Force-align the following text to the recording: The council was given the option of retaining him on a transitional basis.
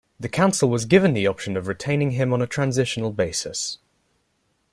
The 0.19 0.29
council 0.29 0.67
was 0.67 0.85
given 0.85 1.13
the 1.13 1.27
option 1.27 1.55
of 1.55 1.67
retaining 1.67 2.09
him 2.13 2.33
on 2.33 2.41
a 2.41 2.47
transitional 2.47 3.11
basis. 3.11 3.77